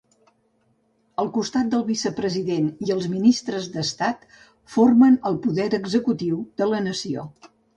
Al 1.23 1.27
costat 1.35 1.69
del 1.73 1.83
Vicepresident 1.89 2.71
i 2.87 2.95
els 2.97 3.07
ministres 3.13 3.69
d'Estat 3.75 4.27
formen 4.77 5.21
el 5.33 5.41
Poder 5.45 5.69
Executiu 5.83 6.41
de 6.63 6.71
la 6.75 6.83
nació. 6.91 7.29